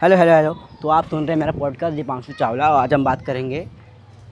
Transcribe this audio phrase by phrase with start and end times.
[0.00, 0.52] Hello hello hello.
[0.82, 3.66] तो आप सुन रहे हैं मेरा पॉडकास्ट दीपांशु चावला और आज हम बात करेंगे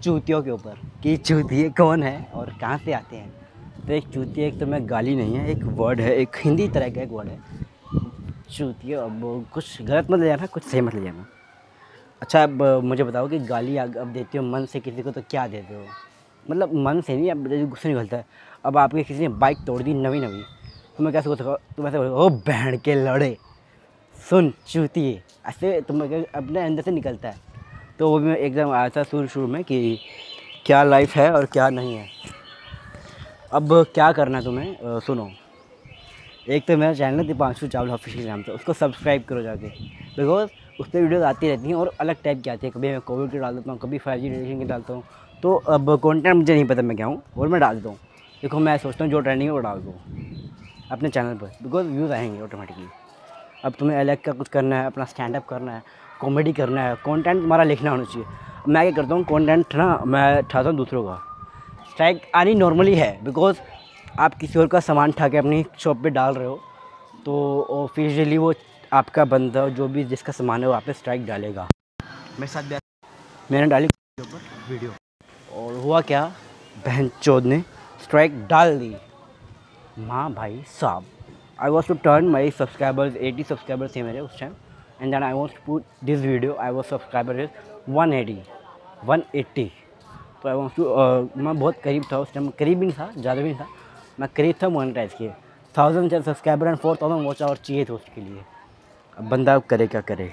[0.02, 4.46] चूतियों के ऊपर कि चूतिए कौन है और कहाँ से आते हैं। तो एक चूतिया
[4.46, 7.28] एक तो मैं गाली नहीं है, एक वर्ड है, एक हिंदी तरह का एक वर्ड
[7.28, 7.38] है।
[8.50, 11.26] चूतिए, अब कुछ गलत मत ले जाना, कुछ सही मत ले जाना।
[12.22, 15.46] अच्छा अब मुझे बताओ कि गाली अब देते हो मन से किसी को तो क्या
[15.48, 15.82] देते हो?
[16.50, 18.24] मतलब मन से नहीं, अब गुस्से निकलता। है
[18.64, 20.42] अब आपके किसी ने बाइक तोड़ दी नवी नवी
[20.96, 21.36] तो मैं कैसे बोल
[21.76, 23.36] तुम ऐसे बोलो ओ बहन के लड़े
[24.18, 27.36] सुन चूतिए ऐसे तुम अपने अंदर से निकलता है
[27.98, 29.98] तो वो भी मैं एकदम आया था शुरू शुरू में कि
[30.66, 32.06] क्या लाइफ है और क्या नहीं है।
[33.52, 34.70] अब क्या करना है तुम्हें?
[34.76, 35.30] आ, सुनो।
[36.48, 40.50] एक तो मेरा चैनल है दीपांशु चावला ऑफिशियल नाम से उसको सब्सक्राइब करो जाके। बिकॉज़
[40.80, 43.30] उस पर वीडियोज़ आती रहती हैं और अलग टाइप की आती है। कभी मैं कोविड
[43.30, 45.02] की डाल देता हूँ कभी फाइव जी रेडिएशन की डालता हूँ।
[45.42, 47.98] तो अब कंटेंट मुझे नहीं पता मैं क्या हूँ और मैं डाल देता हूँ।
[48.42, 49.94] देखो मैं सोचता हूँ जो ट्रेंडिंग है वो डाल दूँ
[50.92, 52.86] अपने चैनल पर। बिकॉज़ व्यूज़ आएँगे ऑटोमेटिकली
[53.64, 55.82] अब तुम्हें अलग का कुछ करना है अपना स्टैंड अप करना है
[56.20, 58.26] कॉमेडी करना है कंटेंट तुम्हारा लिखना होना चाहिए।
[58.68, 61.16] मैं क्या करता हूँ कंटेंट ना मैं ठाता हूँ दूसरों का।
[61.90, 63.56] स्ट्राइक आनी नॉर्मली है बिकॉज़
[64.20, 66.60] आप किसी और का सामान ठा के अपनी शॉप पे डाल रहे हो
[67.24, 67.34] तो
[67.72, 68.52] ऑफिशियली वो
[68.92, 71.68] आपका बंदा जो भी जिसका सामान है वो आप पे स्ट्राइक डालेगा।
[72.40, 72.76] मेरे साथ भी
[73.50, 73.88] मैंने डाली
[74.68, 74.92] वीडियो
[75.54, 76.24] और हुआ क्या?
[76.86, 77.62] बहन चौध ने
[78.02, 78.94] स्ट्राइक डाल दी।
[79.98, 81.04] माँ भाई साहब।
[81.60, 84.52] I was to turn my subscribers 80 subscribers थे मेरे उस time
[85.00, 87.48] and then I was to this video I was subscriber is
[87.90, 88.36] 180
[89.08, 89.64] 180
[90.42, 90.84] तो आई वाज टू
[91.42, 93.66] मैं बहुत करीब था उस टाइम करीब भी नहीं था, ज़्यादा भी नहीं था,
[94.20, 95.30] मैं करीब था मोनिटाइज के
[95.74, 98.42] thousand subscriber and four thousand watch hour चाहिए थे उसके लिए।
[99.16, 100.30] अब बंदा अब करे क्या करे?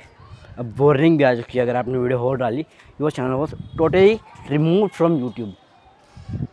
[0.59, 2.65] अब बोरिंग भी आ चुकी है, अगर आपने वीडियो हो डाली
[3.01, 5.53] your channel was totally remove from YouTube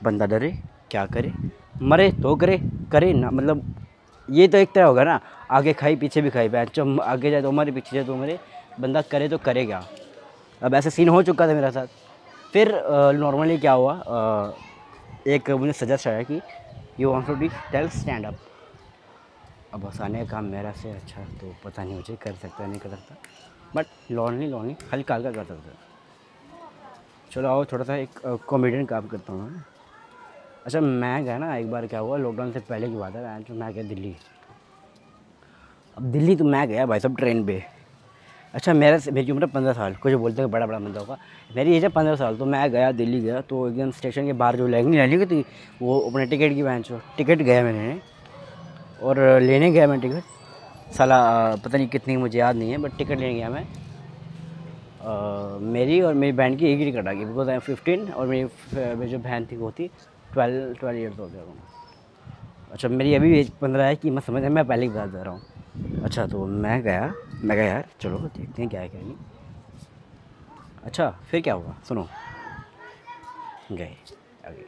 [0.02, 0.50] बंदा डरे,
[0.90, 1.32] क्या करे?
[1.82, 2.58] मरे तो करे
[2.92, 3.64] करे ना मतलब
[4.28, 5.20] ये तो एक तरह होगा ना
[5.50, 8.38] आगे खाई पीछे भी खाई बैच जो आगे जाए तो हमारे पीछे जाए तो हमारे
[8.80, 9.82] बंदा करे तो करेगा।
[10.62, 11.86] अब ऐसा सीन हो चुका था मेरे साथ।
[12.52, 12.72] फिर
[13.16, 14.50] नॉर्मली क्या हुआ आ,
[15.26, 16.40] एक मुझे सजेस्ट आया कि
[17.00, 17.34] you want to
[17.72, 18.38] detail stand up
[19.74, 22.90] अब हंसाने का काम मेरा से अच्छा तो पता नहीं मुझे कर सकता नहीं कर
[22.90, 23.14] सकता।
[23.76, 25.72] बट लॉनली लॉनली हल्का हल्का कर सकता।
[27.32, 29.62] चलो आओ थोड़ा सा एक कॉमेडियन काम करता हूँ।
[30.66, 33.54] अच्छा मैं गया ना एक बार क्या हुआ लॉकडाउन से पहले की बात है तो
[33.54, 34.14] मैं गया दिल्ली।
[35.96, 37.62] अब दिल्ली तो मैं गया भाई सब ट्रेन पे।
[38.54, 41.16] अच्छा मेरा मेरी उम्र पंद्रह साल कुछ बोलते हैं बड़ा बड़ा बंदा होगा।
[41.56, 44.56] मेरी एज है पंद्रह साल तो मैं गया दिल्ली गया तो एकदम स्टेशन के बाहर
[44.56, 45.44] जो लैंग लेने की थी
[45.82, 46.86] वो अपने टिकट की बैंक
[47.16, 48.00] टिकट गया मैंने।
[49.02, 50.22] और लेने गया मैं टिकट
[50.96, 51.20] साला
[51.56, 53.66] पता नहीं कितनी मुझे याद नहीं है बट टिकट लेने गया मैं।
[55.02, 58.08] आ, मेरी और मेरी बहन की एक ही टिकट आ गई बिकॉज़ आई एम फिफ्टीन
[58.08, 59.90] और मेरी जो बहन थी वो थी
[60.32, 61.56] ट्वेल्व ट्वेल्व ईयर्स हो गया हूँ
[62.72, 65.32] अच्छा मेरी अभी एज पंद्रह है कि मैं समझ, मैं पहले ही बता दे रहा
[65.32, 67.12] हूँ। अच्छा तो मैं गया
[67.44, 69.16] मैं गया यार चलो देखते हैं क्या है, क्या नहीं।
[70.84, 71.74] अच्छा फिर क्या हुआ?
[71.88, 72.06] सुनो।
[73.72, 73.96] गए,
[74.46, 74.64] आगे।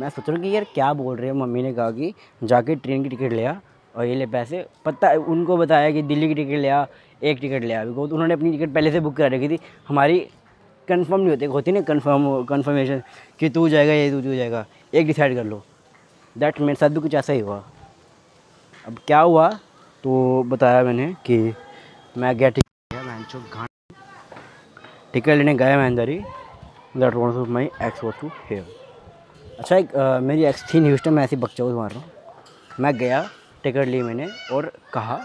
[0.00, 2.74] मैं सोच रहा हूँ कि यार क्या बोल रहे हैं, मम्मी ने कहा कि जाके
[2.76, 3.60] ट्रेन की टिकट लिया
[3.94, 6.86] और ये ले पैसे। पता उनको बताया कि दिल्ली की टिकट लिया
[7.22, 10.26] एक टिकट लिया बिकॉज़ उन्होंने अपनी टिकट पहले से बुक करा रखी थी। हमारी
[10.88, 13.02] कंफर्म नहीं होते होती ना कंफर्म कंफर्मेशन
[13.40, 15.62] कि तू जाएगा ये तू तू जाएगा एक डिसाइड कर लो।
[16.36, 17.62] दैट मेरे साथ भी कुछ ऐसा ही हुआ।
[18.86, 19.48] अब क्या हुआ
[20.04, 21.38] तो बताया मैंने कि
[22.18, 23.42] मैं गया टिकट मैं चो
[25.12, 26.18] टिकट लेने गया मैं अंदर ही
[26.96, 28.66] that want of my ex what to hair
[29.58, 32.10] अच्छा एक आ, मेरी एक्स थी न्यूज़ मैं ऐसी बकचौज मार रहा हूँ।
[32.80, 33.28] मैं गया
[33.62, 35.20] टिकट ली मैंने और कहा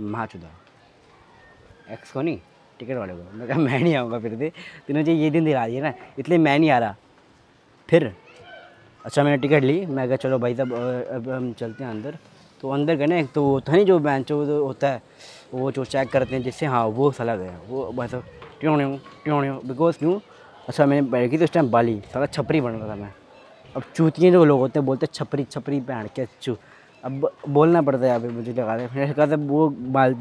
[0.00, 0.48] महाचुदा
[1.92, 2.38] एक्स को नहीं
[2.78, 4.48] टिकट वाले को। मैं कहा, मैं नहीं आऊँगा फिर से
[4.88, 6.96] तूने मुझे ये दिन दिला दिया ना, इसलिए मैं नहीं आ रहा।
[7.88, 8.12] फिर
[9.04, 12.18] अच्छा मैंने टिकट ली। मैं कहा, चलो भाई तब अब हम चलते हैं अंदर।
[12.60, 15.02] तो अंदर गए ना एक तो था नहीं जो बेंच जो होता है,
[15.54, 18.14] वो जो चेक करते हैं जिससे हाँ वो सला गया। वो बस
[18.60, 18.76] ट्यों
[19.24, 20.18] ट्यों बिकॉज़ क्यों
[20.68, 23.12] अच्छा मैंने बैठी थी उस टाइम बाली। सारा छपरी बन रहा था मैं।
[23.76, 26.56] अब चूतिए जो लोग होते हैं, बोलते छपरी छपरी पहन के चू।
[27.04, 29.68] अब बोलना पड़ता है यहाँ पे, मुझे लगा रहे मैंने कहा था वो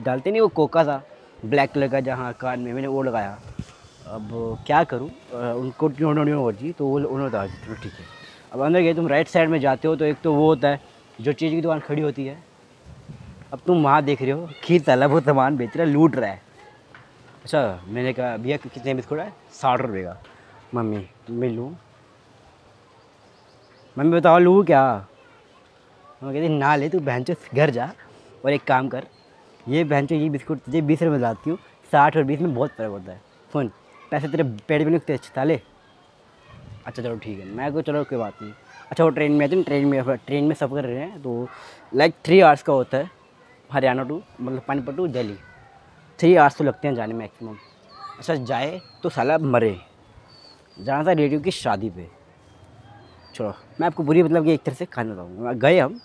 [0.04, 1.02] डालते नहीं, वो कोका था
[1.44, 3.40] ब्लैक कलर का जहाँ कान में मैंने वो लगाया।
[4.08, 4.30] अब
[4.68, 5.10] क्या करूँ?
[5.34, 8.06] उनको ट्यों हो जी तो वो उन्होंने बता चलो ठीक है।
[8.54, 10.80] अब अंदर गए, तुम राइट साइड में जाते हो तो एक तो वो होता है,
[11.20, 12.38] जो चीज़ की दुकान खड़ी होती है।
[13.54, 16.30] अब तुम वहाँ देख रहे हो खीर तला वो सामान बेच रहा है लूट रहा
[16.30, 16.42] है।
[17.44, 19.32] अच्छा मैंने कहा, भैया कितने बिस्कुट है?
[19.54, 20.18] साठ रुपये का।
[20.76, 21.70] मम्मी, मैं लूँ?
[23.98, 24.84] मम्मी, बताओ, लूँ क्या?
[26.24, 27.92] मैं कहती, ना ले, तू बहन घर जा
[28.46, 29.08] और एक काम कर
[29.70, 31.58] ये बहन ये बिस्कुट तुझे बीस रुपये में लाती हूँ।
[31.92, 33.22] साठ और बीस में बहुत फ़र्क होता है।
[33.54, 33.72] फ़ोन
[34.12, 35.60] पैसे तेरे पेड़ में निकते अच्छे ताले
[36.86, 38.54] अच्छा चलो, ठीक है। मैं को चलो, कोई बात नहीं।
[38.92, 41.48] अच्छा वो ट्रेन में आते हैं ट्रेन में ट्रेन में सफ़र कर रहे हैं तो
[41.94, 43.10] लाइक थ्री आवर्स का होता है,
[43.70, 45.36] हरियाणा टू मतलब Panipat to Delhi.
[46.20, 47.56] Three hours तो लगते हैं जाने मैक्सिमम
[48.18, 49.76] अच्छा जाए तो साला मरे।
[50.78, 52.08] जाना था रेडियो की शादी पे।
[53.36, 56.00] चलो, मैं आपको बुरी मतलब कि एक तरह से खाना बताऊँगा। गए हम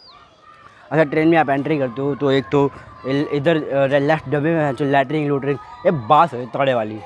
[0.90, 2.70] अच्छा ट्रेन में आप एंट्री करते हो तो एक तो
[3.06, 6.98] इधर लेफ़्ट डब्बे में जो लैटरिंग लूटरिंग एक बास है तड़े वाली।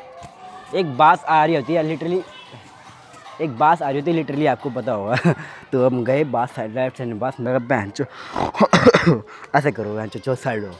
[0.75, 2.23] एक बास आ रही होती है लिटरली
[3.41, 5.17] एक बास आ रही होती है लिटरली आपको पता होगा।
[5.73, 8.05] तो हम गए बास साइड लेफ़्ट साइड में बास मेरा चो
[9.57, 10.75] ऐसे करो, बहन चो साइड हो।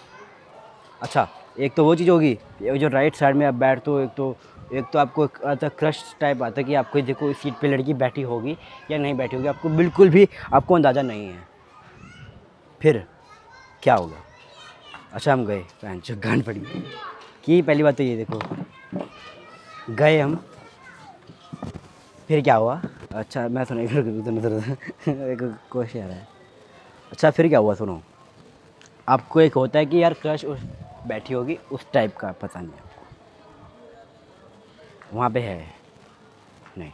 [1.03, 4.37] अच्छा एक तो वो चीज़ होगी जो राइट साइड में आप बैठते हो, एक तो
[4.73, 8.23] एक तो आपको आता क्रश टाइप आता है कि आपको, देखो सीट पे लड़की बैठी
[8.23, 8.57] होगी
[8.91, 11.49] या नहीं बैठी होगी, आपको बिल्कुल भी, आपको अंदाज़ा नहीं है।
[12.83, 13.07] फिर
[13.83, 14.17] क्या होगा?
[15.13, 16.61] अच्छा हम गए। पैंच गान पड़ी।
[17.45, 18.41] कि पहली बात तो ये देखो।
[19.95, 20.45] गए हम।
[22.29, 22.83] फिर क्या हुआ?
[23.13, 26.29] अच्छा मैं सुना, एक क्वेश्चन आ रहा है।
[27.13, 28.03] अच्छा फिर क्या हुआ सुनो।
[29.09, 30.61] आपको एक होता है कि यार क्रश उस,
[31.07, 33.07] बैठी होगी, उस टाइप का पता नहीं आपको।
[35.17, 35.75] वहाँ पे है।
[36.79, 36.93] नहीं।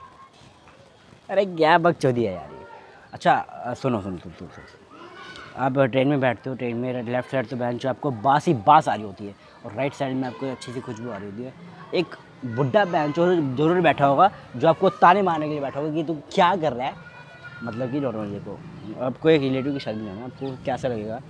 [1.30, 2.66] अरे, क्या बक चौधरी है यार ये।
[3.12, 3.46] अच्छा
[3.82, 4.48] सुनो सुनो तुम तुम
[5.56, 8.88] आप ट्रेन में बैठते हो, ट्रेन में लेफ़्ट साइड तो बेंच आपको बास ही बास
[8.88, 11.42] आ रही होती है और राइट साइड में आपको अच्छी सी खुशबू आ रही होती
[11.42, 11.52] है।
[11.94, 12.16] एक
[12.46, 16.14] बुढ़ा बेंच ज़रूर बैठा होगा, जो आपको ताने मारने के लिए बैठा होगा कि तू
[16.32, 16.94] क्या कर रहा है।
[17.62, 18.58] मतलब कि नॉर्मल देखो
[19.04, 21.20] आपको एक रिलेटिव की शादी में आपको कैसा लगेगा?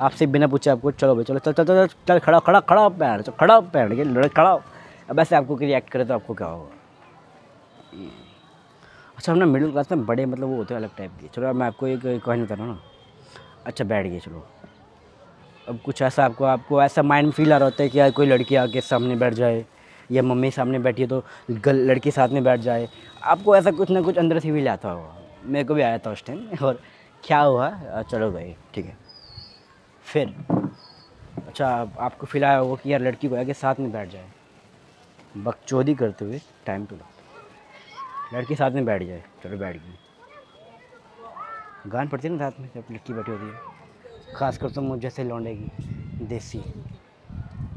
[0.00, 3.22] आपसे बिना पूछे आपको, चलो भाई, चलो, चल चल चल चल, खड़ा खड़ा खड़ा पैर
[3.22, 4.58] चल, खड़ा पैर के लड़े, खड़ा
[5.10, 6.70] अब ऐसे आपको रिएक्ट करे तो आपको क्या होगा?
[9.18, 11.52] अच्छा हम ना मिडिल क्लास में बड़े मतलब वो होते हैं अलग टाइप के। चलो
[11.54, 12.80] मैं आपको एक कहानी बता रहा हूँ ना।
[13.66, 14.46] अच्छा बैठ गए, चलो।
[15.68, 18.26] अब कुछ ऐसा आपको आपको ऐसा माइंड फील आ रहा होता है कि यार, कोई
[18.26, 19.64] लड़की आके सामने बैठ जाए,
[20.10, 22.88] या मम्मी सामने बैठी है तो लड़की साथ में बैठ जाए।
[23.24, 26.10] आपको ऐसा कुछ ना कुछ अंदर से फील आता होगा। मेरे को भी आया था
[26.10, 26.80] उस टाइम और
[27.24, 27.70] क्या हुआ?
[28.02, 28.96] चलो भाई, ठीक है।
[30.06, 30.34] फिर
[31.38, 31.68] अच्छा
[32.00, 34.30] आपको फील आया होगा कि यार, लड़की को आगे साथ में बैठ जाए।
[35.36, 36.96] बकचोदी करते हुए टाइम टू
[38.34, 39.98] लड़की साथ में बैठ जाए, चलो बैठ गई।
[41.86, 45.24] गान पड़ती है ना साथ में, जब लड़की बैठी होती है। खासकर तो मुझ जैसे
[45.24, 45.70] लौंडेगी,
[46.26, 46.62] देसी,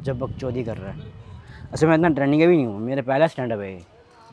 [0.01, 1.11] जब बकचोदी कर रहा है।
[1.71, 3.75] अच्छा मैं इतना ट्रेनिंग भी नहीं हूँ, मेरा पहला स्टैंड अप है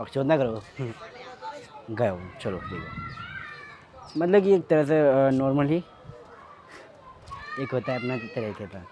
[0.00, 0.62] बकचोद ना करो।
[1.90, 2.88] गए चलो, ठीक है।
[4.18, 5.82] मतलब कि एक तरह से नॉर्मली
[7.60, 8.84] एक होता है अपना तरीके का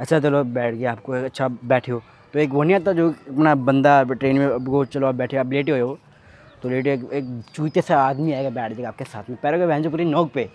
[0.00, 3.54] अच्छा चलो, बैठ गया, आपको अच्छा बैठे हो। तो एक वो नहीं आता जो अपना
[3.54, 5.98] बंदा ट्रेन में वो चलो आप बैठे आप लेटे हुए हो।
[6.62, 7.24] तो लेटे एक, एक
[7.54, 10.48] चूते से आदमी आएगा बैठ जाएगा आपके साथ में। पैरों के बहन पूरी नोक पे।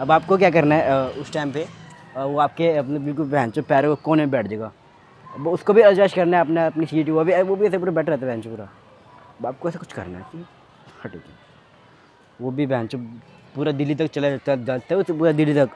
[0.00, 1.66] अब आपको क्या करना है उस टाइम पे
[2.16, 4.72] वो आपके अपने बिल्कुल बहन पैरों को कोने में बैठ जाएगा।
[5.26, 7.92] अब उसको भी एडजस्ट करना है अपने अपनी सीट वो भी वो भी ऐसे पूरा
[7.92, 8.68] बैठ रहता है बहन पूरा।
[9.40, 10.44] अब आपको ऐसा कुछ करना है
[11.04, 11.18] हटे
[12.40, 12.88] वो भी बहन
[13.54, 14.52] पूरा दिल्ली तक चला जाता
[14.90, 15.70] है पूरा दिल्ली तक।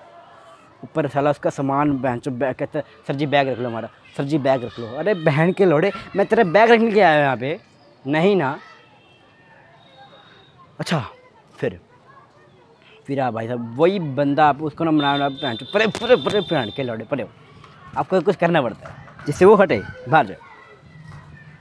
[0.85, 4.25] ऊपर साला उसका सामान बहन चो बैग कहते सर जी बैग रख लो हमारा सर
[4.25, 7.37] जी बैग रख लो। अरे बहन के लोड़े मैं तेरा बैग रखने के आया यहाँ
[7.37, 7.59] पे।
[8.05, 8.59] नहीं ना
[10.79, 10.99] अच्छा
[11.57, 11.79] फिर?
[13.07, 16.41] फिर आप भाई साहब, वही बंदा आप उसको ना मना बहन चो परे परे परे
[16.41, 17.27] बहन के लोड़े, परे
[17.97, 20.37] आपको कुछ करना पड़ता है, जिससे वो हटे, बाहर जाए।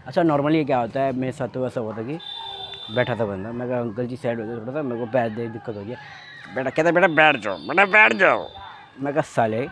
[0.08, 2.20] अच्छा नॉर्मली क्या होता है, मेरे साथ तो ऐसा था कि
[2.96, 5.76] बैठा था बंदा, मैं अंकल जी साइड हो थोड़ा सा, मेरे को पैर दे दिक्कत
[5.76, 5.98] हो गया।
[6.56, 8.46] बेटा, कहता बेटा, बैठ जाओ, बेटा, बैठ जाओ।
[9.00, 9.68] मैं कहा, साले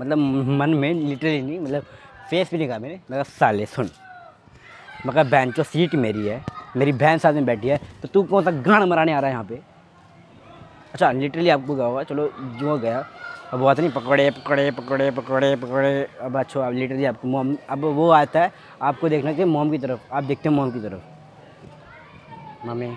[0.00, 0.18] मतलब
[0.60, 1.82] मन में लिटरली नहीं मतलब
[2.30, 3.90] फेस भी नहीं कहा मैंने, मैं कहा, साले, सुन।
[5.06, 6.42] मैं कहा जो सीट मेरी है
[6.78, 9.32] मेरी बहन साथ में बैठी है तो तू कौन सा गान मराने आ रहा है
[9.32, 9.60] यहाँ पे?
[10.94, 12.28] अच्छा लिटरली आपको गया हुआ चलो,
[12.60, 13.04] जो गया।
[13.52, 17.84] अब वो नहीं, पकड़े पकड़े पकड़े पकड़े पकड़े। अब अच्छा अब लिटरली आपको मोम, अब
[17.96, 21.02] वो आता है, आपको देखना चाहिए मोम की तरफ़। आप देखते हैं मोम की तरफ़।
[22.66, 22.90] मम्मी,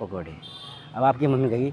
[0.00, 0.36] पकौड़े।
[0.94, 1.72] अब आपकी मम्मी कहेगी,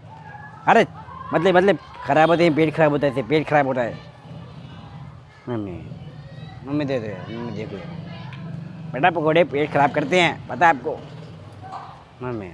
[0.68, 0.86] अरे
[1.34, 3.98] मतलब मतलब ख़राब होते हैं, पेट ख़राब होता है पेट ख़राब होता है।
[5.50, 5.82] मम्मी
[6.68, 7.80] मम्मी दे दे, मम्मी देख लो।
[8.94, 11.00] बेटा पकौड़े पेट ख़राब करते हैं पता है आपको?
[12.22, 12.52] मम्मी।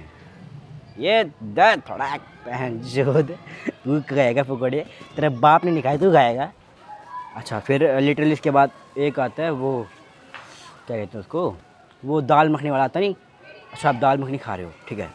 [0.98, 4.84] ये दर्द थोड़ा पहन जो तू खाएगा पकौड़े
[5.16, 6.50] तेरा बाप ने निकाय तू खाएगा।
[7.36, 9.72] अच्छा फिर लिटरली इसके बाद एक आता है वो
[10.86, 11.56] क्या कहते हैं उसको?
[12.02, 13.14] वो दाल मखनी वाला आता नहीं?
[13.72, 15.10] अच्छा आप दाल मखनी खा रहे हो ठीक है।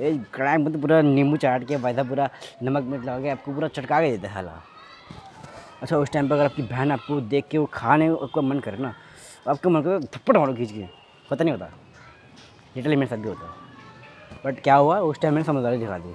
[0.00, 2.28] ये कढ़ाई में तो पूरा नींबू चाट के भाई पूरा
[2.62, 4.60] नमक मिर्च लगा के आपको पूरा चटका के देता है हाला।
[5.82, 8.78] अच्छा उस टाइम पर अगर आपकी बहन आपको देख के वो खाने आपका मन करे
[8.78, 8.94] ना
[9.46, 10.86] आपका मन को थप्पड़ मारो खींच के।
[11.30, 11.70] पता नहीं होता।
[12.76, 14.98] लिटरली मेरे साथ भी होता। है बट क्या हुआ?
[15.00, 16.14] उस टाइम मैंने समझदारी दिखा दी।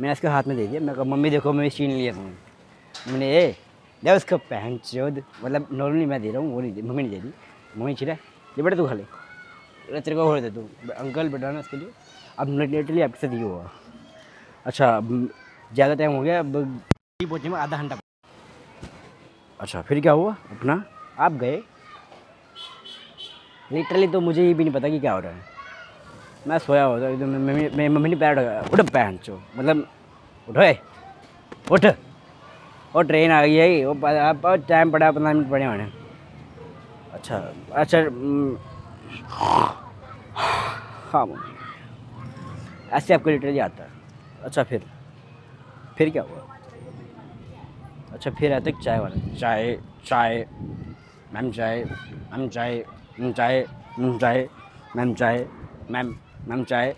[0.00, 3.30] मैंने इसके हाथ में दे दिया। मैं कहा, मम्मी देखो मैं छीन लिया तुमने मैंने,
[3.30, 3.56] ए
[4.02, 7.20] दे उसका पहन चौध मतलब नॉर्मली मैं दे रहा हूँ, वो नहीं मम्मी नहीं दे
[7.20, 7.32] दी
[7.76, 9.04] मम्मी छिड़ा। ये बेटा तू खा ले।
[10.00, 11.90] तेरे को हो दे तू। अंकल बेटा ना उसके लिए।
[12.38, 13.70] अब लिटरली आपके साथ ये हुआ।
[14.66, 16.80] अच्छा ज़्यादा टाइम हो गया, अब
[17.22, 17.98] पहुँचे में आधा घंटा।
[19.60, 20.34] अच्छा फिर क्या हुआ?
[20.50, 20.82] अपना,
[21.18, 21.62] आप गए।
[23.72, 25.50] लिटरली तो मुझे ये भी नहीं पता कि क्या हो रहा है।
[26.48, 28.38] मैं सोया हुआ था मेरी मम्मी ने पैर
[28.72, 29.86] उठा पहन चो। मतलब
[30.48, 30.70] उठो
[31.74, 31.86] उठ।
[32.94, 35.90] वो ट्रेन आ गई है वो आप टाइम पड़ा, पंद्रह मिनट पड़े होने।
[37.12, 37.36] अच्छा
[37.72, 37.98] अच्छा
[41.12, 41.26] हाँ
[42.92, 43.90] ऐसे आपको लिटरली आता है
[44.44, 44.82] अच्छा फिर
[45.98, 46.40] फिर क्या हुआ?
[48.12, 49.76] अच्छा फिर आते चाय वाला। चाय
[50.06, 50.44] चाय,
[51.34, 52.84] मैम चाय मैम चाय।
[53.20, 53.66] मैम चाय
[53.98, 55.46] मैम चाय
[55.90, 56.14] मैम
[56.48, 56.94] मैम चाय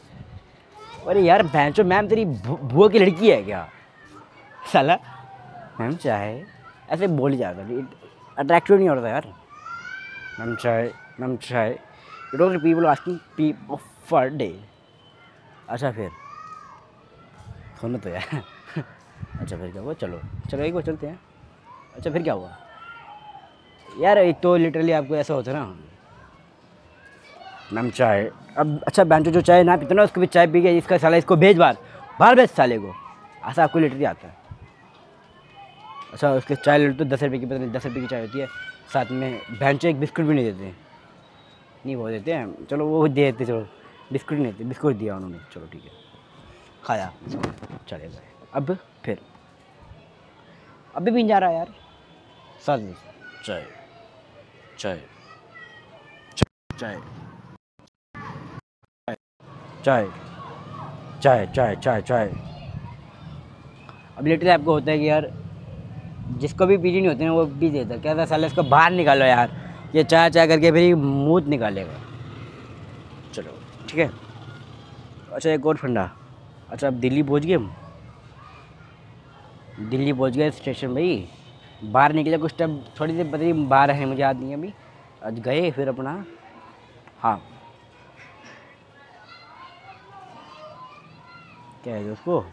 [1.08, 3.68] अरे यार भैंसो मैम तेरी बुआ की लड़की है क्या?
[4.72, 4.96] साला,
[5.80, 6.42] मैम चाय
[6.90, 7.62] ऐसे बोल ही जाता
[8.38, 9.26] अट्रैक्टिव नहीं होता यार?
[10.40, 10.90] मैम चाय
[11.20, 13.76] मैम चाय it people asking people
[14.08, 14.54] for day
[15.68, 16.10] अच्छा फिर।
[17.80, 18.42] सुनो तो यार।
[19.40, 19.92] अच्छा फिर क्या हुआ?
[19.92, 21.18] चलो चलो एक बार चलते हैं।
[21.94, 22.50] अच्छा फिर क्या हुआ?
[24.00, 25.76] यार एक तो लिटरली आपको ऐसा होता है ना
[27.74, 30.72] मैम चाय। अब अच्छा बैंचो जो चाय ना पीते ना उसको भी चाय पी गया,
[30.72, 31.76] इसका साला इसको भेज बाहर
[32.20, 32.94] बाहर भेज साले को।
[33.44, 34.36] ऐसा आपको लिटरली आता है।
[36.12, 38.20] अच्छा उसके चाय ले लो तो दस रुपये की, पता नहीं, दस रुपये की चाय
[38.20, 38.46] होती है।
[38.92, 40.72] साथ में बैंचो एक बिस्कुट भी नहीं देते।
[41.86, 43.68] नहीं, वो देते हैं। चलो, वो दे देते, चलो।
[44.12, 45.90] बिस्कुट नहीं देते, बिस्कुट दिया उन्होंने। चलो, ठीक है।
[46.84, 47.12] खाया।
[47.88, 48.22] चले गए।
[48.54, 49.18] अब फिर।
[50.94, 51.74] अभी भी जा रहा है यार।
[52.66, 52.94] साथ में।
[53.44, 53.66] चाय।
[54.78, 55.00] चाय।
[56.78, 57.23] चाय।
[59.84, 60.06] चाय।
[61.22, 62.32] चाय चाय चाय चाय।
[64.18, 65.30] अब लिटरली आपको होता है कि यार
[66.40, 68.92] जिसको भी पीनी नहीं होती ना वो पी देता है। कहता है साले इसको बाहर
[68.92, 69.50] निकालो यार।
[69.94, 71.94] ये चाय चाय करके फिर मुँह निकालेगा।
[73.34, 74.10] चलो ठीक है।
[75.32, 76.10] अच्छा एक और फंडा।
[76.70, 77.54] अच्छा अब दिल्ली पहुँच गए?
[77.54, 77.74] हम
[79.90, 81.28] दिल्ली पहुँच गए स्टेशन भाई
[81.84, 84.72] बाहर निकले कुछ टाइम थोड़ी देर पता नहीं बाहर है मुझे याद नहीं अभी।
[85.26, 86.24] आज गए फिर अपना।
[87.18, 87.40] हाँ।
[91.84, 92.44] क्या है उसको?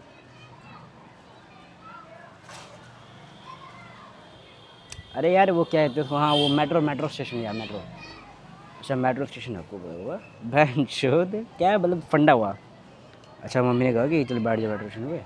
[5.16, 7.78] अरे यार, वो क्या हैं उसको हाँ वो मेट्रो मेट्रो स्टेशन यार, मेट्रो।
[8.80, 12.56] अच्छा मेट्रो स्टेशन आपको हुआ। बहन चोद क्या मतलब फंडा हुआ।
[13.44, 15.22] अच्छा मम्मी ने कहा कि चल बैठ जाओ मेट्रो स्टेशन पे।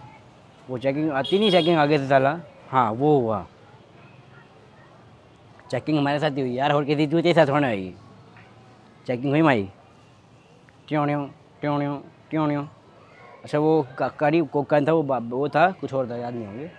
[0.70, 3.46] वो चेकिंग आती नहीं चेकिंग आगे से साला। हाँ वो हुआ।
[5.72, 7.94] चेकिंग हमारे साथ ही हुई यार, और किसी दूसरे साथ होना हुई
[9.08, 9.70] चेकिंग हुई माई
[10.88, 11.80] ट्यों ट्यों
[12.30, 12.66] ट्यों
[13.46, 13.74] अच्छा वो
[14.20, 15.70] करीब कोकन था वो वो था?
[15.72, 16.70] कुछ और था, याद नहीं होंगे।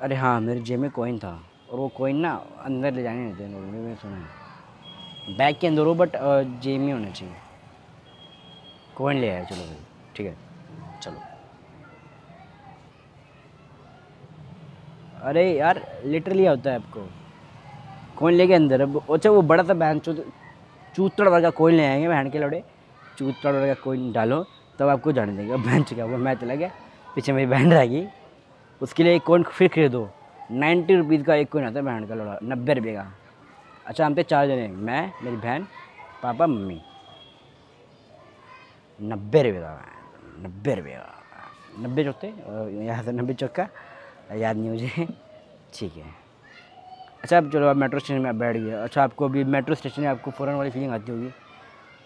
[0.00, 1.32] अरे हाँ मेरे जेब में कॉइन था।
[1.70, 2.30] और वो कॉइन ना
[2.64, 6.16] अंदर ले जाने नहीं लोग मैंने सुना है। बैग के अंदर हो बट
[6.62, 7.34] जेब में होना चाहिए।
[8.96, 9.76] कॉइन ले आया, चलो भाई।
[10.16, 10.36] ठीक है।
[11.02, 11.20] चलो।
[15.22, 17.08] अरे यार लिटरली होता है आपको।
[18.18, 20.00] कॉइन लेके अंदर। अब अच्छा वो बड़ा था बहन
[20.96, 22.64] चूतड़ वर्ग का कॉइन ले आएँगे, बहन के लौड़े
[23.20, 24.44] चूतड़ वर्ग का कॉइन डालो,
[24.78, 26.70] तब आपको जाने देंगे। बहन क्या हुआ मैं चला गया,
[27.14, 28.06] पीछे मेरी बहन रह गई।
[28.80, 30.08] उसके लिए एक कॉइन फिर खरीदो।
[30.50, 33.04] नाइन्टी रुपीज़ का एक कॉइन आता है बहन का लौड़ा, नब्बे रुपये का।
[33.86, 35.66] अच्छा हम थे चार जने मैं, मेरी बहन,
[36.22, 36.80] पापा, मम्मी।
[38.98, 39.74] नब्बे रुपये का,
[40.40, 42.32] नब्बे रुपये का। नब्बे चौथे
[42.86, 43.68] यहाँ से नब्बे चौक का?
[44.36, 45.06] याद नहीं मुझे।
[45.74, 46.04] ठीक है।
[47.22, 50.08] अच्छा अब चलो आप मेट्रो स्टेशन में बैठ गए अच्छा आपको अभी मेट्रो स्टेशन में
[50.08, 51.30] आपको फ़ौरन वाली फीलिंग आती होगी।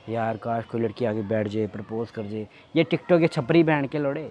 [0.08, 2.46] यार, काश कोई लड़की आगे बैठ जाए प्रपोज कर जाए।
[2.76, 4.23] ये टिकटॉक के छपरी बहन के लोड़े।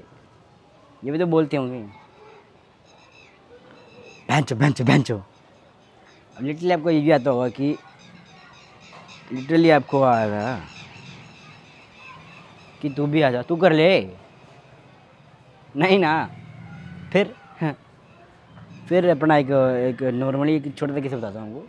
[1.04, 1.82] ये भी तो बोलते होंगे।
[4.30, 5.18] भैंचो भैंचो भैंचो
[6.38, 7.76] अब लिटरली आपको ये भी आता होगा कि
[9.32, 10.60] लिटरली आपको आएगा
[12.82, 14.00] कि तू भी आ जा, तू कर ले।
[15.76, 16.30] नहीं ना,
[17.12, 17.34] फिर
[18.90, 19.52] फिर अपना एक
[19.90, 21.64] एक नॉर्मली एक छोटा सा किस्सा बताता हूँ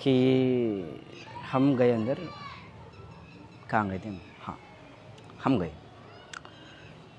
[0.00, 0.14] कि
[1.52, 2.18] हम गए अंदर,
[3.70, 4.08] कहाँ गए थे?
[4.42, 4.58] हाँ
[5.44, 5.72] हम गए।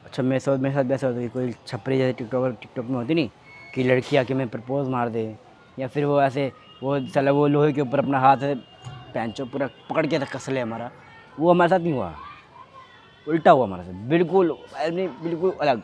[0.05, 3.13] अच्छा मेरे साथ मेरे साथ वैसा होता है कोई छपरी जैसे टिकटॉक टिकटॉक में होती
[3.13, 3.29] नहीं,
[3.74, 5.38] कि लड़की आके मैं प्रपोज मार दे,
[5.79, 6.51] या फिर वो ऐसे,
[6.83, 8.38] वो साला, वो लोहे के ऊपर अपना हाथ
[9.13, 10.91] पैंचो पूरा पकड़ के कस ले हमारा।
[11.39, 12.15] वो हमारे साथ नहीं हुआ।
[13.27, 14.57] उल्टा हुआ हमारे साथ, बिल्कुल
[15.24, 15.81] बिल्कुल अलग।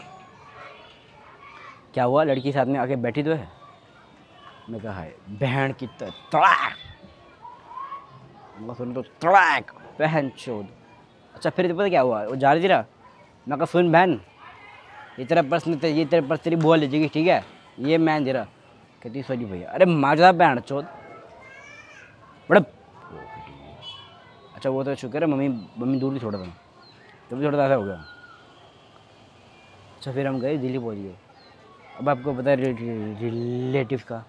[1.94, 2.24] क्या हुआ?
[2.24, 3.50] लड़की साथ में आके बैठी तो है?
[4.70, 6.74] मैं कहा है बहन की त- तड़ाक!
[8.60, 10.68] मैं सुन तो तड़ाक बहन चोद।
[11.36, 12.24] अच्छा फिर पता क्या हुआ?
[12.26, 12.86] वो जा रही थी ना?
[13.48, 14.20] मैं कहा, सुन बहन,
[15.20, 17.44] ये तेरा पर्स नहीं ये तेरा पर्स तेरी बुआ ले जाएगी ठीक है?
[17.80, 18.44] ये मैं दे रहा।
[19.04, 20.86] कहती सॉरी भैया। अरे, मार जा बहन चोद।
[22.50, 22.62] बड़ा
[24.56, 26.46] अच्छा वो तो शुक्र है, मम्मी मम्मी दूर ही छोड़ा था
[27.30, 27.96] तो भी थोड़ा ऐसा हो गया।
[29.96, 31.16] अच्छा फिर हम गए, दिल्ली पहुँच गए।
[32.00, 34.24] अब आपको पता है रिलेटिव का।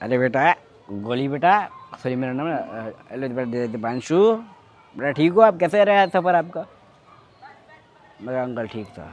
[0.00, 0.54] अरे बेटा
[0.88, 1.52] गोली बेटा
[2.02, 4.16] सॉरी मेरा नाम है हेलो बेटा दीपांशु
[4.96, 5.56] बेटा ठीक हो आप?
[5.58, 6.64] कैसे रहा सफ़र आपका?
[8.22, 9.06] मेरा अंकल ठीक था।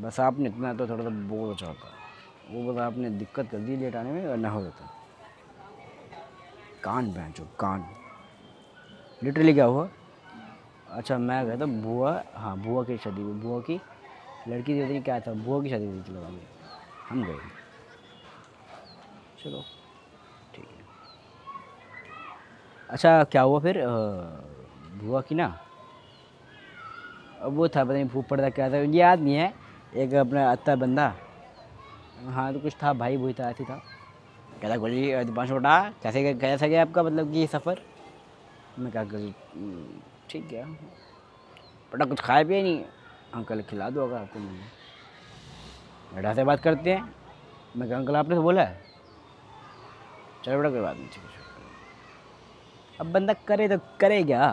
[0.00, 1.88] बस आपने इतना तो थोड़ा सा बोल चाहता
[2.50, 4.90] वो बस आपने दिक्कत कर दी लेट आने में और ना हो जाता।
[6.84, 7.84] कान बेंचो कान।
[9.22, 9.88] लिटरली क्या हुआ?
[10.90, 13.80] अच्छा मैं गया था बुआ हाँ बुआ की शादी हुई बुआ की
[14.48, 15.32] लड़की दी थी, क्या था?
[15.34, 16.40] बुआ की शादी हुई थी
[17.08, 17.38] हम गए।
[19.42, 19.60] चलो
[20.54, 20.82] ठीक है
[22.88, 23.82] अच्छा क्या हुआ फिर?
[24.98, 25.46] बुआ की ना?
[27.40, 29.52] वो था पता नहीं फूफ पड़ता क्या था मुझे याद नहीं है
[29.92, 31.06] एक अपना अत्ता बंदा।
[32.34, 33.76] हाँ तो कुछ था भाई वही था ऐसे था।
[34.62, 37.80] कहता गोली पाँच छोटा कैसे कैसा गया आपका मतलब कि सफ़र?
[38.78, 40.00] मैं क्या करूँ "हम्म,
[40.30, 40.66] ठीक गया
[41.92, 42.84] बेटा कुछ खाया पिया नहीं
[43.32, 44.64] अंकल खिला दो अगर आपको मिले
[46.12, 47.14] बेटा से बात करते हैं।
[47.74, 48.82] मैं अंकल आपने तो बोला है?
[50.44, 51.43] चलो बेटा कोई बात नहीं ठीक है
[53.04, 54.46] अब बंदा करे तो करे क्या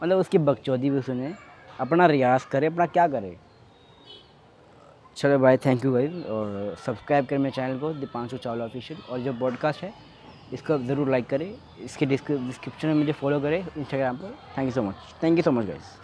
[0.00, 1.32] मतलब उसकी बकचोदी भी सुने,
[1.80, 3.36] अपना रियाज करे, अपना क्या करे।
[5.16, 9.20] चलो भाई थैंक यू भाई, और सब्सक्राइब करें मेरे चैनल को, दीपांशु चावला ऑफिशियल और
[9.20, 9.92] जो पॉडकास्ट है,
[10.52, 11.48] इसको ज़रूर लाइक करें।
[11.80, 15.50] इसके डिस्क्रिप्शन में मुझे फॉलो करें इंस्टाग्राम पर। Thank you so much thank you so
[15.50, 15.96] much guys